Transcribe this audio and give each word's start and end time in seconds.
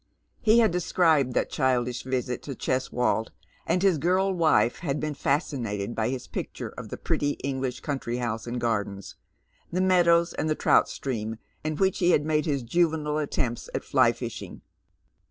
He 0.41 0.57
had 0.57 0.71
described 0.71 1.35
that 1.35 1.51
childish 1.51 2.01
visit 2.01 2.41
to 2.41 2.55
Cheswold, 2.55 3.31
and 3.67 3.83
his 3.83 3.99
girl 3.99 4.33
wife 4.33 4.79
had 4.79 4.99
been 4.99 5.13
fascinated 5.13 5.93
by 5.93 6.09
his 6.09 6.25
picture 6.25 6.69
of 6.69 6.89
the 6.89 6.97
pretty 6.97 7.33
English 7.43 7.81
country 7.81 8.17
house 8.17 8.47
and 8.47 8.59
gardens, 8.59 9.13
the 9.71 9.79
meadows, 9.79 10.33
and 10.33 10.49
the 10.49 10.55
trout 10.55 10.87
etream 10.87 11.37
in 11.63 11.75
which 11.75 11.99
he 11.99 12.09
had 12.09 12.25
made 12.25 12.47
his 12.47 12.63
juvenile 12.63 13.19
attempts 13.19 13.69
at 13.75 13.83
fly 13.83 14.11
fishing. 14.11 14.61